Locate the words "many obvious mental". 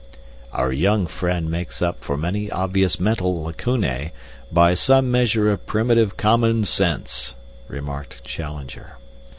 2.17-3.43